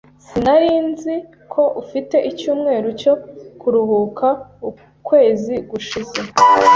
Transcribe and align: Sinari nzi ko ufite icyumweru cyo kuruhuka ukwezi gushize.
Sinari 0.25 0.71
nzi 0.89 1.15
ko 1.51 1.63
ufite 1.81 2.15
icyumweru 2.31 2.87
cyo 3.01 3.13
kuruhuka 3.59 4.27
ukwezi 4.69 5.53
gushize. 5.69 6.19